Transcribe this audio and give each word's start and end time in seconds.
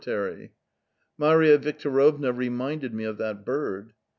And 0.07 0.49
Maria 1.19 1.59
Yictorovna 1.59 2.35
reminded 2.35 2.91
me 2.91 3.03
of 3.03 3.19
the 3.19 3.35
bird. 3.35 3.93